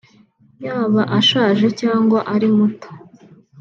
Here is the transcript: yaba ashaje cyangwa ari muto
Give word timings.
yaba 0.65 1.01
ashaje 1.19 1.67
cyangwa 1.81 2.19
ari 2.33 2.47
muto 2.55 2.89